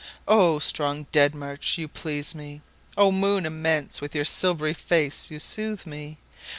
8O 0.27 0.59
strong 0.59 1.05
dead 1.11 1.35
march, 1.35 1.77
you 1.77 1.87
please 1.87 2.33
me!O 2.33 3.11
moon 3.11 3.45
immense, 3.45 4.01
with 4.01 4.15
your 4.15 4.25
silvery 4.25 4.73
face 4.73 5.29
you 5.29 5.37
soothe 5.37 5.85
me! 5.85 6.17